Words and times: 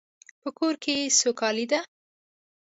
په 0.41 0.49
کور 0.57 0.73
کې 0.83 0.95
سوکالی 1.19 1.65
ده 1.71 1.79